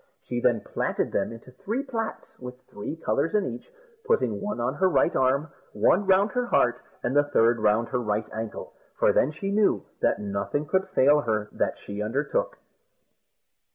[0.23, 3.71] She then platted them into three plats with three colours in each,
[4.07, 7.99] putting one on her right arm, one round her heart, and the third round her
[8.01, 12.57] right ankle, for then she knew that nothing could fail with her that she undertook.